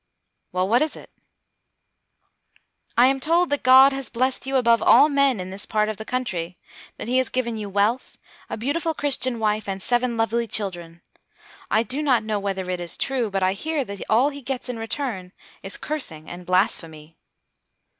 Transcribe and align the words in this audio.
"Well, 0.51 0.67
what 0.67 0.81
is 0.81 0.95
it?" 0.95 1.11
"I 2.97 3.05
am 3.05 3.19
told 3.19 3.51
that 3.51 3.61
God 3.61 3.93
has 3.93 4.09
blessed 4.09 4.47
you 4.47 4.55
above 4.55 4.81
all 4.81 5.09
men 5.09 5.39
in 5.39 5.51
this 5.51 5.67
part 5.67 5.89
of 5.89 5.97
the 5.97 6.05
country; 6.05 6.57
that 6.97 7.07
he 7.07 7.19
has 7.19 7.29
given 7.29 7.55
you 7.55 7.69
wealth, 7.69 8.17
a 8.49 8.57
beautiful 8.57 8.95
Christian 8.95 9.37
wife, 9.37 9.69
and 9.69 9.79
seven 9.79 10.17
lovely 10.17 10.47
children. 10.47 11.03
I 11.69 11.83
do 11.83 12.01
not 12.01 12.23
know 12.23 12.39
whether 12.39 12.67
it 12.71 12.79
is 12.79 12.97
true, 12.97 13.29
but 13.29 13.43
I 13.43 13.53
hear 13.53 13.85
that 13.85 14.01
all 14.09 14.29
he 14.29 14.41
gets 14.41 14.69
in 14.69 14.79
return 14.79 15.33
is 15.61 15.77
cursing 15.77 16.27
and 16.27 16.47
blasphemy." 16.47 17.19